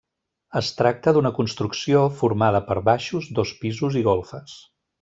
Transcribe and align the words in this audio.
Es 0.59 0.69
tracta 0.77 1.13
d'una 1.17 1.31
construcció 1.39 2.01
formada 2.21 2.63
per 2.71 2.79
baixos, 2.89 3.29
dos 3.41 3.53
pisos 3.61 3.99
i 4.01 4.05
golfes. 4.09 4.57